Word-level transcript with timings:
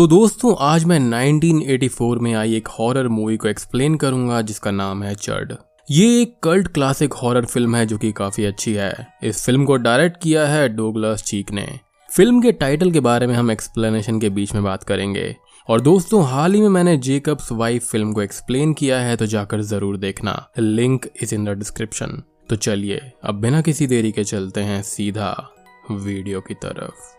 तो 0.00 0.06
दोस्तों, 0.06 0.54
आज 0.58 0.84
मैं 0.84 0.98
1984 1.00 2.18
में 2.18 2.32
आई 2.34 2.54
एक 2.56 2.68
हॉरर 2.68 3.08
मूवी 3.08 3.36
को 3.36 3.48
एक्सप्लेन 3.48 3.96
करूँगा, 3.96 4.40
जिसका 4.42 4.70
नाम 4.70 5.02
है 5.02 5.14
चर्ड 5.14 5.52
ये 5.88 6.06
एक 6.20 6.34
कल्ट 6.42 6.68
क्लासिक 6.68 7.12
हॉरर 7.12 7.46
फ़िल्म 7.46 7.76
है, 7.76 7.84
जो 7.86 7.98
कि 7.98 8.12
काफ़ी 8.12 8.44
अच्छी 8.44 8.72
है। 8.74 9.06
इस 9.22 9.44
फ़िल्म 9.46 9.64
को 9.64 9.76
डायरेक्ट 9.76 10.16
किया 10.22 10.46
है 10.46 10.68
डोगलस 10.68 11.22
चीक 11.22 11.52
ने। 11.52 11.66
फ़िल्म 12.08 12.40
के 12.42 12.52
टाइटल 12.52 12.90
के 12.90 13.00
बारे 13.00 13.26
में 13.26 13.34
हम 13.34 13.50
एक्सप्लेनेशन 13.50 14.20
के 14.20 14.30
बीच 14.30 14.54
में 14.54 14.62
बात 14.64 14.84
करेंगे। 14.84 15.34
और 15.68 15.80
दोस्तों, 15.80 16.24
हाल 16.24 16.54
ही 16.54 16.60
में 16.60 16.68
मैंने 16.68 16.96
जेकब्स 16.98 17.52
वाइफ 17.52 17.90
फ़िल्म 17.90 18.12
को 18.12 18.22
एक्सप्लेन 18.22 18.72
किया 18.72 19.00
है 19.00 19.16
तो 19.16 19.26
जाकर 19.26 19.62
ज़रूर 19.64 19.96
देखना। 19.98 20.44
Link 20.58 21.10
is 21.22 21.34
in 21.34 21.44
the 21.44 21.58
description 21.58 22.22
तो 22.50 22.56
चलिए, 22.56 23.00
अब 23.24 23.40
बिना 23.40 23.60
किसी 23.60 23.86
देरी 23.86 24.12
के 24.12 24.24
चलते 24.24 24.60
हैं 24.62 24.82
सीधा 24.82 25.34
वीडियो 25.90 26.40
की 26.40 26.54
तरफ़। 26.56 27.18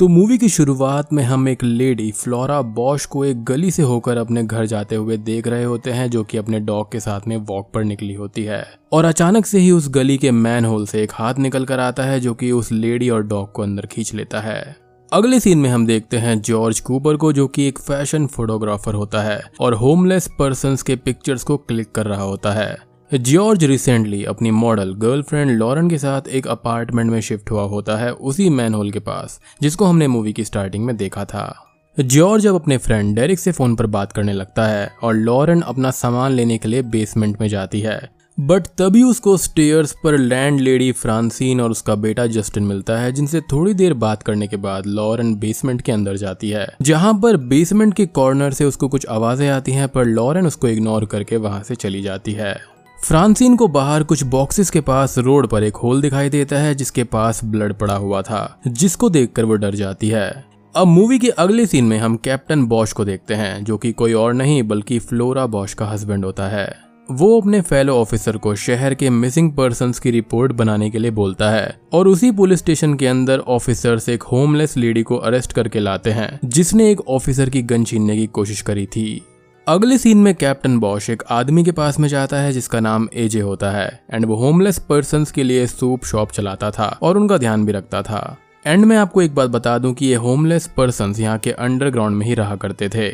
तो 0.00 0.08
मूवी 0.08 0.38
की 0.38 0.48
शुरुआत 0.48 1.12
में 1.12 1.24
हम 1.24 1.48
एक 1.48 1.64
लेडी, 1.64 2.12
फ्लोरा 2.12 2.62
बॉश 2.62 3.06
को 3.06 3.24
एक 3.24 3.44
गली 3.44 3.70
से 3.70 3.82
होकर 3.82 4.16
अपने 4.16 4.42
घर 4.42 4.66
जाते 4.66 4.96
हुए 4.96 5.16
देख 5.16 5.46
रहे 5.46 5.64
होते 5.64 5.90
हैं, 5.90 6.10
जो 6.10 6.24
कि 6.24 6.38
अपने 6.38 6.60
डॉग 6.60 6.92
के 6.92 7.00
साथ 7.00 7.20
में 7.28 7.36
वॉक 7.36 7.70
पर 7.74 7.84
निकली 7.84 8.14
होती 8.14 8.44
है। 8.44 8.66
और 8.92 9.04
अचानक 9.04 9.46
से 9.46 9.58
ही 9.58 9.70
उस 9.70 9.88
गली 9.88 10.18
के 10.18 10.30
मैन 10.30 10.64
होल 10.64 10.86
से 10.86 11.02
एक 11.02 11.12
हाथ 11.14 11.34
निकल 11.34 11.64
कर 11.64 11.80
आता 11.80 12.02
है, 12.02 12.20
जो 12.20 12.34
कि 12.34 12.52
उस 12.52 12.72
लेडी 12.72 13.10
और 13.10 13.22
डॉग 13.22 13.52
को 13.52 13.62
अंदर 13.62 13.86
खींच 13.86 14.14
लेता 14.14 14.40
है। 14.40 14.76
अगले 15.12 15.40
सीन 15.40 15.58
में 15.58 15.70
हम 15.70 15.86
देखते 15.86 16.18
हैं 16.18 16.40
जॉर्ज 16.40 16.80
कूपर 16.80 17.16
को, 17.16 17.32
जो 17.32 17.46
कि 17.46 17.68
एक 17.68 17.78
फ़ैशन 17.78 18.26
फोटोग्राफर 18.26 18.94
होता 18.94 19.22
है, 19.22 19.42
और 19.60 19.74
होमलेस 19.74 20.28
पर्सन 20.38 20.76
के 20.86 20.96
पिक्चर्स 20.96 21.42
को 21.42 21.56
क्लिक 21.56 21.92
कर 21.92 22.06
रहा 22.06 22.22
होता 22.22 22.52
है। 22.52 22.89
जॉर्ज 23.14 23.64
रिसेंटली 23.64 24.24
अपनी 24.24 24.50
मॉडल 24.50 24.92
गर्लफ्रेंड 24.94 25.50
लॉरन 25.50 25.88
के 25.90 25.98
साथ 25.98 26.28
एक 26.28 26.46
अपार्टमेंट 26.46 27.10
में 27.10 27.20
शिफ्ट 27.20 27.50
हुआ 27.50 27.62
होता 27.62 27.96
है 27.96 28.12
उसी 28.12 28.48
मैन 28.48 28.74
होल 28.74 28.90
के 28.90 28.98
पास, 28.98 29.40
जिसको 29.62 29.84
हमने 29.84 30.08
मूवी 30.08 30.32
की 30.32 30.44
स्टार्टिंग 30.44 30.84
में 30.84 30.96
देखा 30.96 31.24
था। 31.24 31.66
जॉर्ज 32.00 32.46
अब 32.46 32.54
अपने 32.54 32.78
फ्रेंड 32.78 33.16
डेरिक 33.16 33.38
से 33.38 33.52
फ़ोन 33.52 33.74
पर 33.76 33.86
बात 33.86 34.12
करने 34.12 34.32
लगता 34.32 34.66
है 34.66 34.90
और 35.02 35.14
लॉरन 35.14 35.60
अपना 35.60 35.90
सामान 35.90 36.32
लेने 36.32 36.58
के 36.58 36.68
लिए 36.68 36.82
बेसमेंट 36.82 37.40
में 37.40 37.48
जाती 37.48 37.80
है। 37.80 38.00
बट 38.40 38.66
तभी 38.78 39.02
उसको 39.02 39.36
स्टेयर्स 39.36 39.94
पर 40.04 40.18
लैंड 40.18 40.60
लेडी 40.60 40.92
फ्रांसिन 40.92 41.60
और 41.60 41.70
उसका 41.70 41.94
बेटा 41.94 42.26
जस्टिन 42.26 42.62
मिलता 42.62 42.98
है, 42.98 43.12
जिनसे 43.12 43.40
थोड़ी 43.40 43.74
देर 43.74 43.94
बात 43.94 44.22
करने 44.22 44.46
के 44.46 44.56
बाद 44.56 44.86
लॉरन 44.86 45.34
बेसमेंट 45.34 45.82
के 45.82 45.92
अंदर 45.92 46.16
जाती 46.16 46.50
है। 46.50 46.66
जहाँ 46.82 47.14
पर 47.14 47.36
बेसमेंट 47.36 47.94
के 47.94 48.06
कॉर्नर 48.06 48.52
से 48.52 48.64
उसको 48.64 48.88
कुछ 48.88 49.06
आवाज़ें 49.06 49.48
आती 49.48 49.72
हैं, 49.72 49.88
पर 49.88 50.04
लॉरन 50.04 50.46
उसको 50.46 50.68
इग्नोर 50.68 51.04
करके 51.04 51.36
वहाँ 51.36 51.62
से 51.62 51.74
चली 51.74 52.02
जाती 52.02 52.32
है। 52.32 52.69
फ्रांसीन 53.04 53.56
को 53.56 53.68
बाहर 53.68 54.02
कुछ 54.02 54.22
बॉक्सेस 54.22 54.70
के 54.70 54.80
पास 54.80 55.18
रोड 55.18 55.46
पर 55.46 55.62
एक 55.62 55.76
होल 55.76 56.00
दिखाई 56.00 56.28
देता 56.28 56.58
है, 56.58 56.74
जिसके 56.74 57.04
पास 57.04 57.44
ब्लड 57.44 57.74
पड़ा 57.74 57.94
हुआ 57.94 58.22
था, 58.22 58.60
जिसको 58.66 59.10
देखकर 59.10 59.44
वो 59.44 59.54
डर 59.54 59.74
जाती 59.74 60.08
है। 60.08 60.44
अब 60.76 60.86
मूवी 60.86 61.18
के 61.18 61.28
अगले 61.28 61.66
सीन 61.66 61.84
में 61.84 61.98
हम 61.98 62.16
कैप्टन 62.16 62.64
बॉश 62.64 62.92
को 62.92 63.04
देखते 63.04 63.34
हैं, 63.34 63.64
जो 63.64 63.76
कि 63.76 63.92
कोई 63.92 64.12
और 64.12 64.34
नहीं, 64.34 64.62
बल्कि 64.62 64.98
फ्लोरा 64.98 65.46
बॉश 65.46 65.74
का 65.74 65.86
हस्बैंड 65.86 66.24
होता 66.24 66.48
है। 66.48 66.76
वो 67.10 67.40
अपने 67.40 67.60
फेलो 67.60 67.96
ऑफिसर 67.96 68.36
को 68.36 68.54
शहर 68.54 68.94
के 68.94 69.10
मिसिंग 69.10 69.52
पर्सन 69.52 69.92
की 70.02 70.10
रिपोर्ट 70.10 70.52
बनाने 70.52 70.90
के 70.90 70.98
लिए 70.98 71.10
बोलता 71.10 71.50
है, 71.50 71.80
और 71.92 72.08
उसी 72.08 72.30
पुलिस 72.30 72.58
स्टेशन 72.58 72.94
के 72.94 73.06
अंदर 73.06 73.38
ऑफिसर्स 73.38 74.08
एक 74.08 74.22
होमलेस 74.22 74.76
लेडी 74.76 75.02
को 75.02 75.16
अरेस्ट 75.16 75.52
करके 75.52 75.78
लाते 75.78 76.10
हैं, 76.10 76.40
जिसने 76.44 76.90
एक 76.90 77.08
ऑफिसर 77.08 77.50
की 77.50 77.62
गन 77.62 77.84
छीनने 77.84 78.16
की 78.16 78.26
कोशिश 78.26 78.60
करी 78.60 78.86
थी। 78.86 79.22
अगले 79.70 79.98
सीन 79.98 80.18
में 80.18 80.34
कैप्टन 80.34 80.78
बॉश 80.78 81.08
एक 81.10 81.22
आदमी 81.30 81.62
के 81.64 81.72
पास 81.72 81.98
में 81.98 82.08
जाता 82.08 82.36
है, 82.36 82.52
जिसका 82.52 82.80
नाम 82.80 83.08
एजे 83.14 83.40
होता 83.40 83.70
है 83.70 84.00
एंड 84.10 84.24
वो 84.26 84.36
होमलेस 84.36 84.78
पर्सन 84.78 85.24
के 85.34 85.42
लिए 85.42 85.66
सूप 85.66 86.04
शॉप 86.04 86.30
चलाता 86.30 86.70
था 86.70 86.86
और 87.02 87.16
उनका 87.16 87.36
ध्यान 87.38 87.66
भी 87.66 87.72
रखता 87.72 88.02
था। 88.02 88.36
एंड 88.66 88.84
मैं 88.84 88.96
आपको 88.96 89.22
एक 89.22 89.34
बात 89.34 89.50
बता 89.50 89.76
दूँ 89.78 89.92
कि 89.94 90.06
ये 90.06 90.14
होमलेस 90.14 90.66
पर्सन 90.66 91.14
यहाँ 91.18 91.38
के 91.38 91.52
अंडरग्राउंड 91.52 92.16
में 92.16 92.26
ही 92.26 92.34
रहा 92.34 92.56
करते 92.56 92.88
थे। 92.88 93.08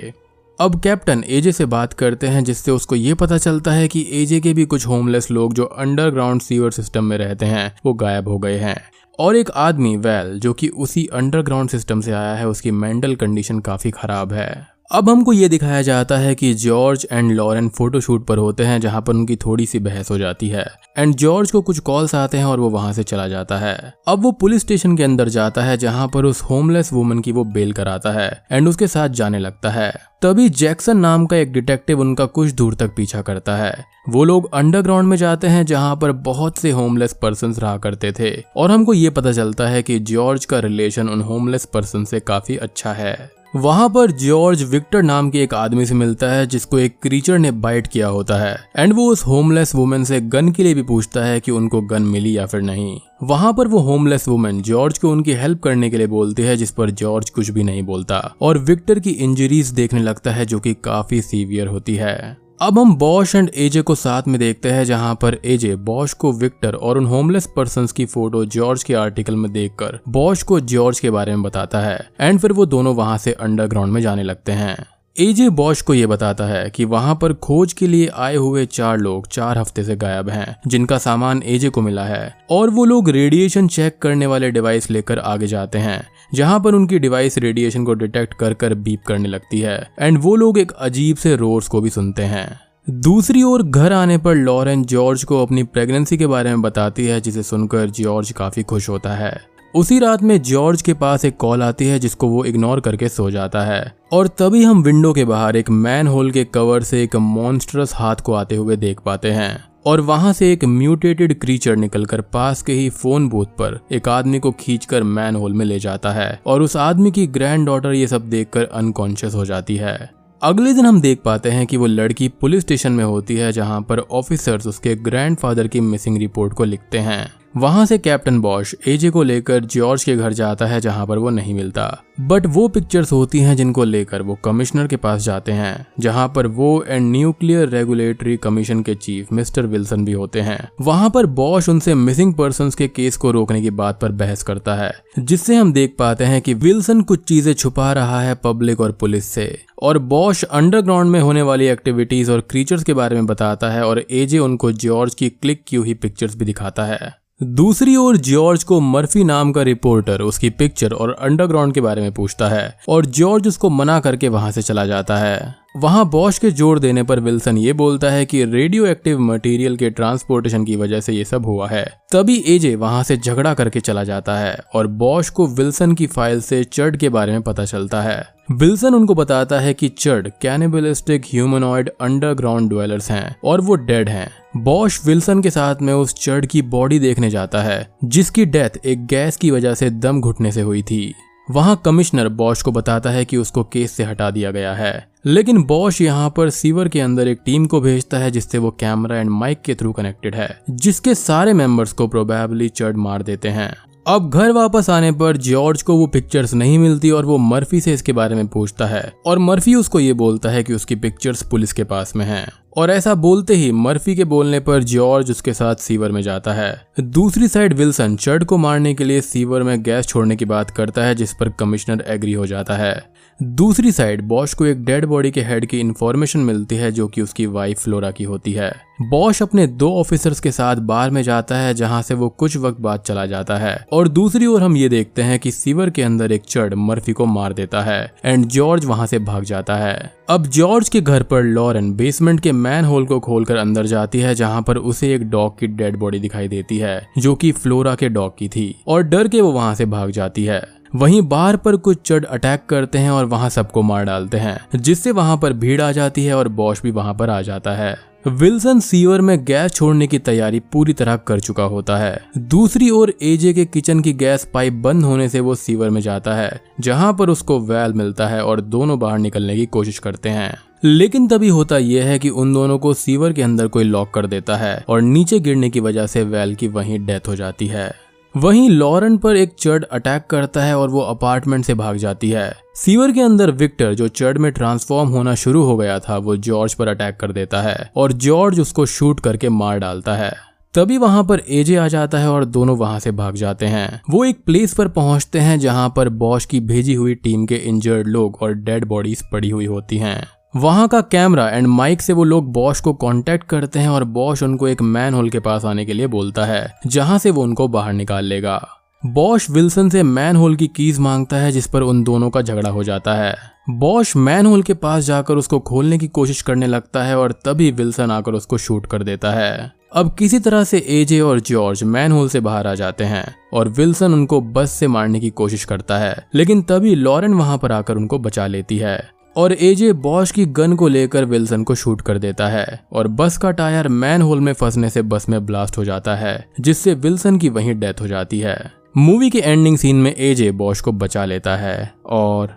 अब 0.58 0.80
कैप्टन 0.80 1.24
एजे 1.28 1.52
से 1.52 1.66
बात 1.66 1.92
करते 1.92 2.26
हैं, 2.26 2.44
जिससे 2.44 2.70
उसको 2.70 2.96
ये 2.96 3.14
पता 3.14 3.38
चलता 3.38 3.72
है 3.72 3.88
कि 3.88 4.06
एजे 4.12 4.40
के 4.40 4.52
भी 4.52 4.64
कुछ 4.64 4.86
होमलेस 4.86 5.30
लोग 5.30 5.54
जो 5.54 5.64
अंडरग्राउंड 5.64 6.40
सीवर 6.40 6.70
सिस्टम 6.70 7.04
में 7.04 7.18
रहते 7.18 7.46
हैं, 7.46 7.72
वो 7.86 7.92
गायब 7.94 8.28
हो 8.28 8.38
गए 8.38 8.56
हैं। 8.58 8.76
और 9.18 9.36
एक 9.36 9.50
आदमी 9.50 9.96
वेल 9.96 10.38
जो 10.40 10.52
कि 10.52 10.68
उसी 10.68 11.06
अंडरग्राउंड 11.06 11.70
सिस्टम 11.70 12.00
से 12.00 12.12
आया 12.12 12.34
है, 12.34 12.48
उसकी 12.48 12.70
मेंटल 12.70 13.14
कंडीशन 13.14 13.60
काफ़ी 13.60 13.90
खराब 13.90 14.32
है। 14.32 14.75
अब 14.92 15.08
हमको 15.10 15.32
ये 15.32 15.48
दिखाया 15.48 15.82
जाता 15.82 16.16
है 16.16 16.34
कि 16.34 16.54
जॉर्ज 16.54 17.06
एंड 17.12 17.32
लॉरेन 17.32 17.68
फोटोशूट 17.68 18.26
पर 18.26 18.38
होते 18.38 18.64
हैं, 18.64 18.80
जहाँ 18.80 19.00
पर 19.02 19.12
उनकी 19.12 19.36
थोड़ी 19.36 19.66
सी 19.66 19.78
बहस 19.78 20.10
हो 20.10 20.18
जाती 20.18 20.48
है। 20.48 20.64
एंड 20.98 21.14
जॉर्ज 21.14 21.50
को 21.50 21.62
कुछ 21.62 21.78
कॉल्स 21.78 22.14
आते 22.14 22.38
हैं 22.38 22.44
और 22.44 22.60
वो 22.60 22.70
वहाँ 22.70 22.92
से 22.92 23.02
चला 23.02 23.28
जाता 23.28 23.58
है। 23.58 23.94
अब 24.08 24.22
वो 24.22 24.32
पुलिस 24.32 24.62
स्टेशन 24.62 24.96
के 24.96 25.02
अंदर 25.02 25.28
जाता 25.28 25.62
है, 25.62 25.76
जहाँ 25.76 26.08
पर 26.08 26.24
उस 26.24 26.42
होमलेस 26.42 26.92
वुमन 26.92 27.18
की 27.18 27.32
वो 27.32 27.44
बेल 27.44 27.72
कराता 27.72 28.10
है 28.10 28.44
एंड 28.52 28.68
उसके 28.68 28.86
साथ 28.86 29.08
जाने 29.08 29.38
लगता 29.38 29.70
है। 29.70 29.92
तभी 30.22 30.48
जैक्सन 30.48 30.96
नाम 30.96 31.26
का 31.26 31.36
एक 31.36 31.52
डिटेक्टिव 31.52 32.00
उनका 32.00 32.26
कुछ 32.26 32.50
दूर 32.50 32.74
तक 32.74 32.94
पीछा 32.96 33.22
करता 33.22 33.56
है। 33.56 33.84
वो 34.08 34.24
लोग 34.24 34.54
अंडरग्राउंड 34.54 35.08
में 35.08 35.16
जाते 35.16 35.46
हैं, 35.46 35.66
जहाँ 35.66 35.96
पर 35.96 36.12
बहुत 36.12 36.58
से 36.58 36.70
होमलेस 36.70 37.12
पर्सन 37.12 37.52
रहा 37.52 37.76
करते 37.76 38.12
थे। 38.12 38.42
और 38.56 38.70
हमको 38.70 38.94
ये 38.94 39.10
पता 39.10 39.32
चलता 39.32 39.68
है 39.68 39.82
कि 39.82 39.98
जॉर्ज 39.98 40.44
का 40.44 40.58
रिलेशन 40.58 41.08
उन 41.08 41.20
होमलेस 41.20 41.64
पर्सन 41.64 42.04
से 42.04 42.20
काफ़ी 42.20 42.56
अच्छा 42.56 42.92
है। 42.92 43.36
वहाँ 43.56 43.88
पर 43.88 44.10
जॉर्ज 44.10 44.62
विक्टर 44.62 45.02
नाम 45.02 45.30
के 45.30 45.42
एक 45.42 45.54
आदमी 45.54 45.86
से 45.86 45.94
मिलता 45.94 46.26
है, 46.26 46.46
जिसको 46.46 46.78
एक 46.78 46.96
क्रीचर 47.02 47.38
ने 47.38 47.50
बाइट 47.50 47.86
किया 47.86 48.08
होता 48.08 48.36
है। 48.36 48.58
एंड 48.76 48.92
वो 48.92 49.12
उस 49.12 49.26
होमलेस 49.26 49.74
वुमेन 49.74 50.04
से 50.04 50.20
गन 50.20 50.52
के 50.52 50.62
लिए 50.62 50.74
भी 50.74 50.82
पूछता 50.82 51.24
है 51.24 51.40
कि 51.40 51.50
उनको 51.50 51.80
गन 51.80 52.02
मिली 52.02 52.38
या 52.38 52.46
फिर 52.46 52.62
नहीं। 52.62 53.00
वहाँ 53.22 53.52
पर 53.52 53.68
वो 53.68 53.78
होमलेस 53.78 54.28
वुमेन 54.28 54.62
जॉर्ज 54.62 54.98
को 54.98 55.10
उनकी 55.10 55.32
हेल्प 55.32 55.62
करने 55.62 55.90
के 55.90 55.96
लिए 55.96 56.06
बोलती 56.06 56.42
है, 56.42 56.56
जिस 56.56 56.70
पर 56.70 56.90
जॉर्ज 56.90 57.30
कुछ 57.30 57.50
भी 57.50 57.64
नहीं 57.64 57.82
बोलता। 57.82 58.34
और 58.40 58.58
विक्टर 58.58 58.98
की 58.98 59.10
इंजरीज 59.10 59.68
देखने 59.68 60.00
लगता 60.00 60.30
है, 60.30 60.46
जो 60.46 60.60
कि 60.60 60.74
काफ़ी 60.74 61.22
सीवियर 61.22 61.66
होती 61.66 61.94
है। 61.94 62.45
अब 62.60 62.78
हम 62.78 62.94
बॉश 62.96 63.34
एंड 63.34 63.50
एजे 63.54 63.80
को 63.82 63.94
साथ 63.94 64.28
में 64.28 64.38
देखते 64.40 64.70
हैं, 64.70 64.84
जहाँ 64.84 65.14
पर 65.14 65.38
एजे 65.44 65.74
बॉश 65.76 66.12
को 66.12 66.32
विक्टर 66.32 66.74
और 66.74 66.98
उन 66.98 67.06
होमलेस 67.06 67.46
पर्सन 67.56 67.86
की 67.86 68.06
फ़ोटो 68.06 68.44
जॉर्ज 68.44 68.82
के 68.82 68.94
आर्टिकल 68.94 69.36
में 69.36 69.52
देखकर 69.52 69.98
बॉश 70.08 70.42
को 70.42 70.60
जॉर्ज 70.60 71.00
के 71.00 71.10
बारे 71.10 71.32
में 71.32 71.42
बताता 71.42 71.80
है 71.80 72.10
एंड 72.20 72.40
फिर 72.40 72.52
वो 72.52 72.66
दोनों 72.66 72.94
वहाँ 72.94 73.18
से 73.18 73.32
अंडरग्राउंड 73.32 73.92
में 73.92 74.00
जाने 74.00 74.22
लगते 74.22 74.52
हैं। 74.52 74.76
एजे 75.18 75.48
बॉश 75.50 75.80
को 75.82 75.94
यह 75.94 76.06
बताता 76.06 76.44
है 76.44 76.68
कि 76.70 76.84
वहाँ 76.84 77.14
पर 77.14 77.32
खोज 77.34 77.72
के 77.72 77.86
लिए 77.86 78.06
आए 78.14 78.34
हुए 78.36 78.64
चार 78.66 78.98
लोग 78.98 79.26
चार 79.26 79.58
हफ़्ते 79.58 79.84
से 79.84 79.96
गायब 79.96 80.28
हैं, 80.28 80.56
जिनका 80.66 80.98
सामान 80.98 81.42
एजे 81.44 81.68
को 81.68 81.80
मिला 81.80 82.04
है, 82.04 82.34
और 82.50 82.70
वो 82.70 82.84
लोग 82.84 83.08
रेडिएशन 83.10 83.68
चेक 83.68 83.98
करने 84.02 84.26
वाले 84.26 84.50
डिवाइस 84.50 84.90
लेकर 84.90 85.18
आगे 85.18 85.46
जाते 85.46 85.78
हैं, 85.78 86.06
जहाँ 86.34 86.60
पर 86.60 86.74
उनकी 86.74 86.98
डिवाइस 86.98 87.38
रेडिएशन 87.38 87.84
को 87.84 87.94
डिटेक्ट 87.94 88.34
कर 88.34 88.54
कर 88.54 88.74
बीप 88.74 89.04
करने 89.08 89.28
लगती 89.28 89.60
है 89.60 89.78
एंड 90.00 90.18
वो 90.18 90.36
लोग 90.36 90.58
एक 90.58 90.72
अजीब 90.72 91.16
से 91.16 91.34
रोर्स 91.36 91.68
को 91.68 91.80
भी 91.80 91.90
सुनते 91.90 92.22
हैं। 92.24 92.48
दूसरी 92.86 93.42
ओर 93.42 93.62
घर 93.62 93.92
आने 93.92 94.18
पर 94.18 94.34
लॉरेन 94.34 94.84
जॉर्ज 94.84 95.24
को 95.24 95.42
अपनी 95.42 95.62
प्रेगनेंसी 95.62 96.16
के 96.18 96.26
बारे 96.26 96.50
में 96.50 96.62
बताती 96.62 97.06
है, 97.06 97.20
जिसे 97.20 97.42
सुनकर 97.42 97.90
जॉर्ज 97.90 98.32
काफ़ी 98.32 98.62
खुश 98.62 98.88
होता 98.88 99.14
है। 99.14 99.36
उसी 99.76 99.98
रात 99.98 100.22
में 100.22 100.42
जॉर्ज 100.42 100.82
के 100.82 100.94
पास 100.94 101.24
एक 101.24 101.36
कॉल 101.36 101.62
आती 101.62 101.86
है 101.86 101.98
जिसको 101.98 102.28
वो 102.28 102.44
इग्नोर 102.44 102.80
करके 102.80 103.08
सो 103.08 103.30
जाता 103.30 103.60
है। 103.60 103.96
और 104.12 104.28
तभी 104.28 104.62
हम 104.64 104.82
विंडो 104.82 105.12
के 105.12 105.24
बाहर 105.24 105.56
एक 105.56 105.70
मैन 105.70 106.06
होल 106.06 106.30
के 106.30 106.44
कवर 106.44 106.82
से 106.82 107.02
एक 107.02 107.16
मॉन्स्ट्रस 107.16 107.94
हाथ 107.94 108.16
को 108.16 108.32
आते 108.34 108.56
हुए 108.56 108.76
देख 108.76 109.00
पाते 109.00 109.30
हैं। 109.30 109.64
और 109.86 110.00
वहाँ 110.00 110.32
से 110.32 110.52
एक 110.52 110.64
म्यूटेटेड 110.64 111.40
क्रीचर 111.40 111.76
निकलकर 111.76 112.20
पास 112.20 112.62
के 112.62 112.72
ही 112.72 112.90
फ़ोन 112.90 113.28
बूथ 113.28 113.46
पर 113.46 113.80
एक 113.92 114.08
आदमी 114.08 114.38
को 114.38 114.52
खींचकर 114.52 115.02
मैन 115.02 115.36
होल 115.36 115.52
में 115.52 115.66
ले 115.66 115.78
जाता 115.78 116.10
है। 116.10 116.40
और 116.46 116.62
उस 116.62 116.76
आदमी 116.76 117.10
की 117.10 117.26
ग्रैंड 117.26 117.66
डॉटर 117.66 117.92
ये 117.92 118.06
सब 118.06 118.30
देखकर 118.30 118.64
अनकॉन्शियस 118.64 119.34
हो 119.34 119.44
जाती 119.44 119.76
है। 119.76 120.10
अगले 120.42 120.72
दिन 120.72 120.86
हम 120.86 121.00
देख 121.00 121.20
पाते 121.24 121.50
हैं 121.50 121.66
कि 121.66 121.76
वो 121.76 121.86
लड़की 121.86 122.28
पुलिस 122.28 122.60
स्टेशन 122.60 122.92
में 122.92 123.04
होती 123.04 123.36
है, 123.36 123.52
जहाँ 123.52 123.80
पर 123.80 123.98
ऑफिसर्स 123.98 124.66
उसके 124.66 124.94
ग्रैंडफादर 124.94 125.68
की 125.68 125.80
मिसिंग 125.80 126.18
रिपोर्ट 126.18 126.52
को 126.52 126.64
लिखते 126.64 126.98
हैं। 126.98 127.32
वहाँ 127.56 127.84
से 127.86 127.96
कैप्टन 127.98 128.38
बॉश 128.40 128.74
एजे 128.88 129.10
को 129.10 129.22
लेकर 129.22 129.64
जॉर्ज 129.64 130.04
के 130.04 130.16
घर 130.16 130.32
जाता 130.32 130.66
है 130.66 130.80
जहाँ 130.80 131.06
पर 131.06 131.18
वो 131.18 131.30
नहीं 131.30 131.54
मिलता। 131.54 131.86
बट 132.20 132.46
वो 132.46 132.66
पिक्चर्स 132.68 133.12
होती 133.12 133.38
हैं 133.40 133.54
जिनको 133.56 133.84
लेकर 133.84 134.22
वो 134.22 134.34
कमिश्नर 134.34 134.86
के 134.86 134.96
पास 134.96 135.22
जाते 135.22 135.52
हैं, 135.52 135.86
जहाँ 136.00 136.26
पर 136.28 136.46
वो 136.46 136.84
एंड 136.88 137.10
न्यूक्लियर 137.12 137.68
रेगुलेटरी 137.68 138.36
कमीशन 138.36 138.82
के 138.82 138.94
चीफ 138.94 139.32
मिस्टर 139.32 139.66
विल्सन 139.66 140.04
भी 140.04 140.12
होते 140.12 140.40
हैं। 140.40 140.68
वहाँ 140.80 141.10
पर 141.10 141.26
बॉश 141.26 141.68
उनसे 141.68 141.94
मिसिंग 141.94 142.34
पर्सन 142.34 142.70
के 142.78 142.88
केस 142.88 143.16
को 143.16 143.30
रोकने 143.30 143.62
की 143.62 143.70
बात 143.72 144.00
पर 144.00 144.12
बहस 144.12 144.42
करता 144.42 144.74
है, 144.74 144.92
जिससे 145.18 145.56
हम 145.56 145.72
देख 145.72 145.96
पाते 145.98 146.24
हैं 146.24 146.40
कि 146.42 146.54
विल्सन 146.54 147.00
कुछ 147.02 147.24
चीज़ें 147.24 147.52
छुपा 147.54 147.92
रहा 147.92 148.20
है 148.20 148.34
पब्लिक 148.34 148.80
और 148.80 148.92
पुलिस 148.92 149.24
से। 149.24 149.58
और 149.82 149.98
बॉश 149.98 150.44
अंडरग्राउंड 150.44 151.10
में 151.10 151.20
होने 151.20 151.42
वाली 151.42 151.66
एक्टिविटीज़ 151.66 152.30
और 152.32 152.40
क्रीचर्स 152.40 152.84
के 152.84 152.94
बारे 152.94 153.16
में 153.16 153.26
बताता 153.26 153.70
है 153.70 153.86
और 153.86 154.04
एजे 154.10 154.38
उनको 154.38 154.72
जॉर्ज 154.72 155.14
की 155.14 155.28
क्लिक 155.30 155.64
की 155.68 155.76
हुई 155.76 155.94
पिक्चर्स 155.94 156.36
भी 156.36 156.44
दिखाता 156.44 156.84
है। 156.84 157.14
दूसरी 157.40 157.94
ओर, 157.96 158.16
जॉर्ज 158.16 158.62
को 158.64 158.78
मर्फी 158.80 159.22
नाम 159.24 159.50
का 159.52 159.62
रिपोर्टर 159.62 160.20
उसकी 160.20 160.50
पिक्चर 160.50 160.92
और 160.92 161.10
अंडरग्राउंड 161.12 161.74
के 161.74 161.80
बारे 161.80 162.02
में 162.02 162.12
पूछता 162.12 162.48
है 162.48 162.78
और 162.88 163.06
जॉर्ज 163.06 163.48
उसको 163.48 163.70
मना 163.70 163.98
करके 164.00 164.28
वहाँ 164.28 164.50
से 164.50 164.62
चला 164.62 164.84
जाता 164.86 165.16
है। 165.16 165.54
वहाँ 165.76 166.08
बॉश 166.10 166.38
के 166.38 166.50
ज़ोर 166.50 166.78
देने 166.78 167.02
पर 167.02 167.20
विल्सन 167.20 167.58
ये 167.58 167.72
बोलता 167.72 168.10
है 168.10 168.24
कि 168.26 168.44
रेडियो 168.44 168.86
एक्टिव 168.86 169.18
मटेरियल 169.20 169.76
के 169.76 169.90
ट्रांसपोर्टेशन 169.90 170.64
की 170.64 170.76
वजह 170.76 171.00
से 171.00 171.12
ये 171.12 171.24
सब 171.24 171.46
हुआ 171.46 171.68
है। 171.68 171.84
तभी 172.12 172.38
एजे 172.46 172.74
वहाँ 172.76 173.02
से 173.02 173.16
झगड़ा 173.16 173.52
करके 173.54 173.80
चला 173.80 174.04
जाता 174.04 174.38
है 174.38 174.56
और 174.74 174.86
बॉश 174.86 175.30
को 175.30 175.46
विल्सन 175.48 175.92
की 175.92 176.06
फ़ाइल 176.06 176.40
से 176.40 176.62
चर्ड 176.64 176.96
के 176.96 177.08
बारे 177.08 177.32
में 177.32 177.42
पता 177.42 177.64
चलता 177.64 178.00
है। 178.02 178.24
विल्सन 178.52 178.94
उनको 178.94 179.14
बताता 179.14 179.58
है 179.60 179.74
कि 179.74 179.88
CHUD 179.88 180.30
cannibalistic 180.42 181.24
humanoid 181.26 181.90
underground 182.00 182.68
dwellers 182.70 183.10
हैं 183.10 183.36
और 183.44 183.60
वो 183.60 183.74
डेड 183.76 184.08
हैं। 184.08 184.28
बॉश 184.56 185.00
विल्सन 185.06 185.42
के 185.42 185.50
साथ 185.50 185.76
में 185.82 185.92
उस 185.92 186.14
चर्ड 186.14 186.46
की 186.46 186.62
बॉडी 186.62 186.98
देखने 186.98 187.30
जाता 187.30 187.62
है, 187.62 187.88
जिसकी 188.04 188.44
डेथ 188.44 188.86
एक 188.86 189.06
गैस 189.06 189.36
की 189.36 189.50
वजह 189.50 189.74
से 189.74 189.90
दम 189.90 190.20
घुटने 190.20 190.52
से 190.52 190.60
हुई 190.60 190.82
थी। 190.82 191.14
वहाँ 191.50 191.82
कमिश्नर 191.84 192.28
बॉश 192.28 192.62
को 192.62 192.72
बताता 192.72 193.10
है 193.10 193.24
कि 193.24 193.36
उसको 193.36 193.64
केस 193.64 193.92
से 193.92 194.04
हटा 194.04 194.30
दिया 194.30 194.50
गया 194.50 194.72
है। 194.74 195.08
लेकिन 195.26 195.62
बॉश 195.62 196.00
यहाँ 196.00 196.30
पर 196.36 196.50
सीवर 196.50 196.88
के 196.88 197.00
अंदर 197.00 197.28
एक 197.28 197.40
टीम 197.46 197.66
को 197.66 197.80
भेजता 197.80 198.18
है, 198.18 198.30
जिससे 198.30 198.58
वो 198.58 198.70
कैमरा 198.70 199.16
एंड 199.16 199.30
माइक 199.30 199.62
के 199.62 199.74
थ्रू 199.74 199.92
कनेक्टेड 199.92 200.34
है, 200.34 200.60
जिसके 200.70 201.14
सारे 201.14 201.52
मेंबर्स 201.52 201.92
को 201.92 202.08
प्रोबेबली 202.08 202.68
चढ़ 202.68 202.96
मार 202.96 203.22
देते 203.22 203.48
हैं। 203.48 203.74
अब 204.06 204.30
घर 204.30 204.50
वापस 204.50 204.90
आने 204.90 205.12
पर 205.12 205.36
जॉर्ज 205.36 205.82
को 205.82 205.96
वो 205.96 206.06
पिक्चर्स 206.06 206.54
नहीं 206.54 206.78
मिलती 206.78 207.10
और 207.10 207.24
वो 207.24 207.38
मर्फी 207.38 207.80
से 207.80 207.92
इसके 207.92 208.12
बारे 208.12 208.34
में 208.34 208.46
पूछता 208.48 208.86
है, 208.86 209.12
और 209.26 209.38
मर्फी 209.38 209.74
उसको 209.74 210.00
ये 210.00 210.12
बोलता 210.12 210.48
है 210.48 210.62
कि 210.64 210.74
उसकी 210.74 210.94
पिक्चर्स 210.94 211.42
पुलिस 211.42 211.72
के 211.72 211.84
पास 211.84 212.16
में 212.16 212.26
हैं। 212.26 212.46
और 212.76 212.90
ऐसा 212.90 213.14
बोलते 213.14 213.54
ही 213.54 213.72
मर्फी 213.72 214.14
के 214.16 214.24
बोलने 214.24 214.60
पर 214.60 214.82
जॉर्ज 214.82 215.30
उसके 215.30 215.52
साथ 215.52 215.74
सीवर 215.74 216.12
में 216.12 216.22
जाता 216.22 216.52
है। 216.52 216.86
दूसरी 217.00 217.48
साइड 217.48 217.72
विल्सन 217.72 218.16
चर्ड 218.16 218.44
को 218.44 218.58
मारने 218.58 218.94
के 218.94 219.04
लिए 219.04 219.20
सीवर 219.20 219.62
में 219.62 219.82
गैस 219.82 220.06
छोड़ने 220.06 220.36
की 220.36 220.44
बात 220.44 220.70
करता 220.70 221.04
है, 221.04 221.14
जिस 221.14 221.32
पर 221.32 221.48
कमिश्नर 221.48 222.04
एग्री 222.08 222.32
हो 222.32 222.46
जाता 222.46 222.74
है। 222.74 223.16
दूसरी 223.42 223.92
साइड 223.92 224.22
बॉश 224.22 224.54
को 224.54 224.66
एक 224.66 224.84
डेड 224.84 225.04
बॉडी 225.04 225.30
के 225.30 225.42
हेड 225.42 225.66
की 225.66 225.80
इंफॉर्मेशन 225.80 226.40
मिलती 226.40 226.76
है, 226.76 226.92
जो 226.92 227.08
कि 227.08 227.22
उसकी 227.22 227.46
वाइफ 227.46 227.78
फ्लोरा 227.78 228.10
की 228.10 228.24
होती 228.24 228.52
है। 228.52 228.72
बॉश 229.02 229.42
अपने 229.42 229.66
दो 229.66 229.92
ऑफिसर्स 229.92 230.40
के 230.40 230.52
साथ 230.52 230.76
बार 230.76 231.10
में 231.10 231.22
जाता 231.22 231.56
है, 231.56 231.74
जहाँ 231.74 232.02
से 232.02 232.14
वो 232.14 232.28
कुछ 232.28 232.56
वक्त 232.56 232.80
बाद 232.80 233.00
चला 233.00 233.26
जाता 233.26 233.56
है। 233.56 233.86
और 233.92 234.08
दूसरी 234.08 234.46
ओर 234.46 234.62
हम 234.62 234.76
ये 234.76 234.88
देखते 234.88 235.22
हैं 235.22 235.38
कि 235.38 235.50
सीवर 235.50 235.90
के 235.90 236.02
अंदर 236.02 236.32
एक 236.32 236.42
चढ़ 236.48 236.74
मर्फी 236.74 237.12
को 237.12 237.26
मार 237.26 237.52
देता 237.52 237.80
है, 237.80 238.14
एंड 238.24 238.46
जॉर्ज 238.46 238.84
वहाँ 238.84 239.06
से 239.06 239.18
भाग 239.18 239.44
जाता 239.44 239.76
है। 239.76 240.12
अब 240.28 240.46
जॉर्ज 240.46 240.88
के 240.88 241.00
घर 241.00 241.22
पर 241.22 241.42
लॉरेन 241.42 241.92
बेसमेंट 241.92 242.40
के 242.40 242.52
मैन 242.66 242.84
होल 242.84 243.04
को 243.06 243.18
खोलकर 243.20 243.56
अंदर 243.56 243.86
जाती 243.86 244.20
है, 244.20 244.34
जहाँ 244.34 244.62
पर 244.62 244.76
उसे 244.76 245.14
एक 245.14 245.28
डॉग 245.30 245.58
की 245.58 245.66
डेड 245.66 245.96
बॉडी 245.96 246.18
दिखाई 246.18 246.48
देती 246.48 246.78
है, 246.78 247.08
जो 247.18 247.34
कि 247.34 247.52
फ्लोरा 247.52 247.94
के 247.94 248.08
डॉग 248.08 248.38
की 248.38 248.48
थी, 248.48 248.74
और 248.86 249.02
डर 249.02 249.28
के 249.28 249.40
वो 249.40 249.52
वहाँ 249.52 249.74
से 249.74 249.86
भाग 249.86 250.10
जाती 250.10 250.44
है। 250.44 250.62
वहीं 250.94 251.20
बाहर 251.22 251.56
पर 251.56 251.76
कुछ 251.76 251.98
चढ़ 252.04 252.24
अटैक 252.24 252.64
करते 252.68 252.98
हैं 252.98 253.10
और 253.10 253.24
वहाँ 253.24 253.48
सबको 253.50 253.82
मार 253.82 254.04
डालते 254.04 254.36
हैं, 254.36 254.58
जिससे 254.76 255.10
वहाँ 255.10 255.36
पर 255.36 255.52
भीड़ 255.52 255.80
आ 255.82 255.92
जाती 255.92 256.24
है 256.24 256.34
और 256.34 256.48
बॉश 256.48 256.82
भी 256.82 256.90
वहाँ 256.90 257.14
पर 257.14 257.30
आ 257.30 257.40
जाता 257.42 257.72
है। 257.72 257.96
विल्सन 258.28 258.80
सीवर 258.80 259.20
में 259.20 259.44
गैस 259.44 259.72
छोड़ने 259.72 260.06
की 260.06 260.18
तैयारी 260.18 260.60
पूरी 260.72 260.92
तरह 260.92 261.16
कर 261.16 261.40
चुका 261.40 261.64
होता 261.64 261.96
है। 261.96 262.18
दूसरी 262.38 262.90
ओर 262.90 263.12
एजे 263.22 263.52
के 263.52 263.64
किचन 263.64 264.00
की 264.00 264.12
गैस 264.12 264.50
पाइप 264.54 264.72
बंद 264.72 265.04
होने 265.04 265.28
से 265.28 265.40
वो 265.40 265.54
सीवर 265.54 265.90
में 265.90 266.00
जाता 266.00 266.34
है, 266.34 266.60
जहाँ 266.80 267.12
पर 267.12 267.30
उसको 267.30 267.60
वैल 267.60 267.92
मिलता 267.92 268.26
है 268.26 268.44
और 268.44 268.60
दोनों 268.60 268.98
बाहर 268.98 269.18
निकलने 269.18 269.56
की 269.56 269.66
कोशिश 269.66 269.98
करते 269.98 270.28
हैं। 270.28 270.54
लेकिन 270.84 271.28
तभी 271.28 271.48
होता 271.48 271.78
यह 271.78 272.04
है 272.04 272.18
कि 272.18 272.28
उन 272.28 272.52
दोनों 272.52 272.78
को 272.78 272.94
सीवर 272.94 273.32
के 273.32 273.42
अंदर 273.42 273.66
कोई 273.66 273.84
लॉक 273.84 274.10
कर 274.14 274.26
देता 274.26 274.56
है 274.56 274.84
और 274.88 275.00
नीचे 275.00 275.40
गिरने 275.40 275.70
की 275.70 275.80
वजह 275.80 276.06
से 276.06 276.22
वैल 276.22 276.54
की 276.54 276.68
वहीं 276.68 277.06
डेथ 277.06 277.28
हो 277.28 277.36
जाती 277.36 277.66
है। 277.66 277.94
वहीं 278.36 278.70
लॉरेन 278.70 279.16
पर 279.16 279.36
एक 279.36 279.54
चर्ड 279.58 279.84
अटैक 279.84 280.26
करता 280.30 280.64
है 280.64 280.78
और 280.78 280.88
वो 280.88 281.00
अपार्टमेंट 281.00 281.64
से 281.64 281.74
भाग 281.74 281.96
जाती 281.96 282.30
है। 282.30 282.52
सीवर 282.74 283.12
के 283.12 283.20
अंदर 283.20 283.50
विक्टर, 283.50 283.94
जो 283.94 284.08
चर्ड 284.08 284.38
में 284.38 284.52
ट्रांसफॉर्म 284.52 285.08
होना 285.08 285.34
शुरू 285.34 285.62
हो 285.62 285.76
गया 285.76 285.98
था, 285.98 286.18
वो 286.18 286.36
जॉर्ज 286.36 286.74
पर 286.74 286.88
अटैक 286.88 287.16
कर 287.16 287.32
देता 287.32 287.62
है 287.62 287.90
और 287.96 288.12
जॉर्ज 288.12 288.60
उसको 288.60 288.86
शूट 288.86 289.20
करके 289.20 289.48
मार 289.48 289.78
डालता 289.78 290.14
है। 290.14 290.32
तभी 290.74 290.98
वहाँ 290.98 291.24
पर 291.24 291.42
एजे 291.48 291.76
आ 291.76 291.88
जाता 291.88 292.18
है 292.18 292.30
और 292.30 292.44
दोनों 292.44 292.76
वहाँ 292.76 292.98
से 292.98 293.10
भाग 293.10 293.34
जाते 293.34 293.66
हैं। 293.66 294.00
वो 294.10 294.24
एक 294.24 294.44
प्लेस 294.46 294.74
पर 294.74 294.88
पहुँचते 294.88 295.38
हैं 295.38 295.58
जहाँ 295.58 295.92
पर 295.96 296.08
बॉश 296.08 296.44
की 296.44 296.60
भेजी 296.60 296.94
हुई 296.94 297.14
टीम 297.14 297.46
के 297.46 297.56
इंजर्ड 297.56 298.06
लोग 298.06 298.38
और 298.42 298.52
डेड 298.52 298.84
बॉडीज 298.84 299.22
पड़ी 299.32 299.50
हुई 299.50 299.66
होती 299.66 299.98
हैं। 299.98 300.35
वहाँ 300.54 300.86
का 300.88 301.00
कैमरा 301.02 301.48
एंड 301.48 301.66
माइक 301.66 302.02
से 302.02 302.12
वो 302.12 302.24
लोग 302.24 302.52
बॉश 302.52 302.80
को 302.80 302.92
कांटेक्ट 302.92 303.46
करते 303.46 303.78
हैं 303.78 303.88
और 303.88 304.04
बॉश 304.04 304.42
उनको 304.42 304.68
एक 304.68 304.82
मैन 304.82 305.14
होल 305.14 305.28
के 305.30 305.40
पास 305.40 305.64
आने 305.64 305.84
के 305.84 305.92
लिए 305.92 306.06
बोलता 306.06 306.44
है, 306.44 306.72
जहाँ 306.86 307.18
से 307.18 307.30
वो 307.30 307.42
उनको 307.42 307.66
बाहर 307.68 307.92
निकाल 307.92 308.24
लेगा। 308.24 308.60
बॉश 309.02 309.48
विल्सन 309.50 309.88
से 309.88 310.02
मैन 310.02 310.36
होल 310.36 310.54
की 310.56 310.66
कीज 310.66 310.98
माँगता 310.98 311.36
है, 311.36 311.50
जिस 311.52 311.66
पर 311.66 311.82
उन 311.82 312.02
दोनों 312.04 312.30
का 312.30 312.42
झगड़ा 312.42 312.70
हो 312.70 312.84
जाता 312.84 313.14
है। 313.14 313.34
बॉश 313.70 314.14
मैन 314.16 314.46
होल 314.46 314.62
के 314.62 314.74
पास 314.74 315.04
जाकर 315.04 315.34
उसको 315.34 315.58
खोलने 315.60 315.98
की 315.98 316.08
कोशिश 316.08 316.40
करने 316.42 316.66
लगता 316.66 317.02
है 317.02 317.18
और 317.18 317.32
तभी 317.44 317.70
विल्सन 317.70 318.10
आकर 318.10 318.32
उसको 318.32 318.58
शूट 318.58 318.86
कर 318.86 319.02
देता 319.02 319.32
है। 319.32 319.72
अब 319.92 320.14
किसी 320.18 320.38
तरह 320.38 320.64
से 320.64 320.78
एजे 320.90 321.20
और 321.20 321.40
जॉर्ज 321.40 321.82
मैन 321.84 322.12
होल 322.12 322.28
से 322.28 322.40
बाहर 322.40 322.66
आ 322.66 322.74
जाते 322.74 323.04
हैं 323.04 323.24
और 323.52 323.68
विल्सन 323.68 324.14
उनको 324.14 324.40
बस 324.40 324.70
से 324.70 324.86
मारने 324.88 325.20
की 325.20 325.30
कोशिश 325.32 325.64
करता 325.64 325.98
है, 325.98 326.16
लेकिन 326.34 326.62
तभी 326.62 326.94
लॉरेन 326.94 327.34
वहाँ 327.34 327.58
पर 327.58 327.72
आकर 327.72 327.96
उनको 327.96 328.18
बचा 328.18 328.46
लेती 328.46 328.78
है। 328.78 329.15
और 329.36 329.52
एजे 329.52 329.92
बॉश 329.92 330.30
की 330.30 330.44
गन 330.46 330.74
को 330.74 330.88
लेकर 330.88 331.24
विल्सन 331.24 331.62
को 331.62 331.74
शूट 331.74 332.00
कर 332.00 332.18
देता 332.18 332.46
है 332.48 332.80
और 332.92 333.08
बस 333.08 333.36
का 333.38 333.50
टायर 333.50 333.88
मैन 333.88 334.22
होल 334.22 334.40
में 334.40 334.52
फंसने 334.52 334.90
से 334.90 335.02
बस 335.02 335.28
में 335.28 335.44
ब्लास्ट 335.46 335.78
हो 335.78 335.84
जाता 335.84 336.14
है, 336.14 336.46
जिससे 336.60 336.94
विल्सन 336.94 337.38
की 337.38 337.48
वहीं 337.48 337.74
डेथ 337.74 338.00
हो 338.00 338.06
जाती 338.08 338.38
है। 338.40 338.58
मूवी 338.96 339.30
के 339.30 339.38
एंडिंग 339.38 339.76
सीन 339.78 339.96
में 339.96 340.14
एजे 340.14 340.50
बॉश 340.50 340.80
को 340.80 340.92
बचा 340.92 341.24
लेता 341.24 341.56
है 341.56 341.92
और 342.06 342.54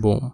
बूम 0.00 0.30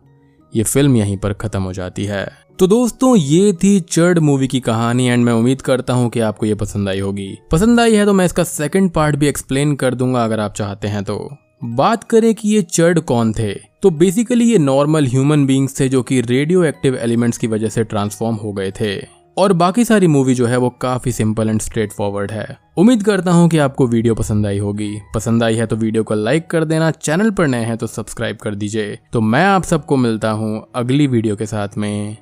ये 0.53 0.63
फ़िल्म 0.63 0.97
यहीं 0.97 1.17
पर 1.17 1.33
खत्म 1.33 1.63
हो 1.63 1.73
जाती 1.73 2.05
है। 2.05 2.27
तो 2.59 2.67
दोस्तों, 2.67 3.17
ये 3.17 3.53
थी 3.53 3.79
चर्ड 3.81 4.19
मूवी 4.19 4.49
की 4.49 4.61
कहानी 4.61 5.07
एंड 5.07 5.25
मैं 5.25 5.33
उम्मीद 5.33 5.63
करता 5.63 5.93
हूँ 5.93 6.11
कि 6.11 6.21
आपको 6.21 6.47
ये 6.47 6.55
पसंद 6.55 6.89
आई 6.89 7.01
होगी। 7.01 7.39
पसंद 7.53 7.81
आई 7.81 7.95
है 7.95 8.05
तो 8.05 8.13
मैं 8.13 8.25
इसका 8.25 8.45
सेकंड 8.45 8.91
पार्ट 8.91 9.17
भी 9.17 9.29
एक्सप्लेन 9.29 9.75
कर 9.75 9.95
दूँगा 9.95 10.25
अगर 10.25 10.41
आप 10.41 10.55
चाहते 10.55 10.89
हैं 10.89 11.05
तो। 11.05 11.17
बात 11.65 12.05
करें 12.05 12.35
कि 12.35 12.49
ये 12.49 12.63
चर्ड 12.63 13.01
कौन 13.01 13.33
थे? 13.33 13.53
तो 13.85 13.91
बेसिकली 13.91 14.45
ये 14.45 14.59
नॉर्मल 14.59 15.07
ह्यूमन 15.07 15.45
बींग्स 15.47 15.79
थे 15.81 15.89
जो 15.89 16.03
कि 16.03 16.21
रेडियो 16.21 16.63
एक्टिव 16.65 16.95
एलिमेंट्स 16.97 17.39
की 17.39 17.47
वजह 17.47 17.69
से 17.69 17.83
ट्रांसफॉर्म 17.85 18.37
हो 18.37 18.53
गए 18.53 18.71
थे। 18.71 18.95
और 19.37 19.53
बाकी 19.53 19.85
सारी 19.85 20.07
मूवी 20.07 20.35
जो 20.35 20.47
है 20.47 20.57
वो 20.57 20.71
काफ़ी 20.71 21.13
सिंपल 21.13 21.49
एंड 21.49 21.61
स्ट्रेट 21.61 21.93
फॉरवर्ड 21.93 22.33
है। 22.33 22.47
उम्मीद 22.79 23.03
करता 23.03 23.33
हूँ 23.33 23.49
कि 23.49 23.59
आपको 23.59 23.87
वीडियो 23.87 24.15
पसंद 24.15 24.47
आई 24.47 24.59
होगी। 24.59 24.91
पसंद 25.15 25.43
आई 25.43 25.57
है 25.57 25.67
तो 25.67 25.77
वीडियो 25.77 26.05
को 26.05 26.15
लाइक 26.15 26.47
कर 26.51 26.65
देना 26.65 26.91
चैनल 26.91 27.31
पर 27.31 27.47
नए 27.47 27.65
हैं 27.65 27.77
तो 27.77 27.87
सब्सक्राइब 27.87 28.37
कर 28.37 28.55
दीजिए। 28.55 28.99
तो 29.13 29.21
मैं 29.21 29.45
आप 29.45 29.65
सबको 29.65 29.97
मिलता 29.97 30.31
हूँ 30.31 30.67
अगली 30.75 31.07
वीडियो 31.07 31.37
के 31.37 31.47
साथ 31.47 31.77
में। 31.79 32.17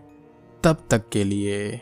तब 0.65 0.85
तक 0.91 1.09
के 1.13 1.25
लिए 1.25 1.81